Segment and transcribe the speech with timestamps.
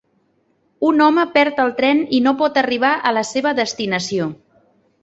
[0.87, 4.33] Un home perd el tren i no pot arribar a la seva destinació.